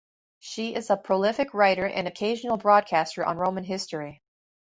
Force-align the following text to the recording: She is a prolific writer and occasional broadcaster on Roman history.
She 0.39 0.73
is 0.73 0.89
a 0.89 0.97
prolific 0.97 1.53
writer 1.53 1.85
and 1.85 2.07
occasional 2.07 2.57
broadcaster 2.57 3.23
on 3.23 3.37
Roman 3.37 3.63
history. 3.63 4.19